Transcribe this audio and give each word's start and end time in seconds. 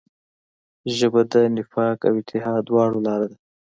ژبه 0.97 1.21
د 1.31 1.33
نفاق 1.55 1.97
او 2.07 2.13
اتحاد 2.21 2.61
دواړو 2.65 2.97
لاره 3.07 3.27
ده 3.31 3.37